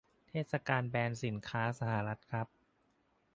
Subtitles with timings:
[0.29, 2.47] เทศกาลแบนสินค้าสหรัฐครับ